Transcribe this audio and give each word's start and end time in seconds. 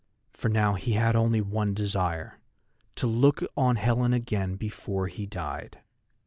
For 0.33 0.49
now 0.49 0.73
he 0.73 0.93
had 0.93 1.15
only 1.15 1.41
one 1.41 1.75
desire: 1.75 2.39
to 2.95 3.05
look 3.05 3.43
on 3.55 3.75
Helen 3.75 4.13
again 4.13 4.55
before 4.55 5.05
he 5.05 5.27
died. 5.27 5.81